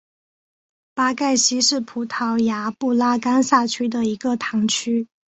[0.95, 5.07] 巴盖希是葡萄牙布拉干萨区的一个堂区。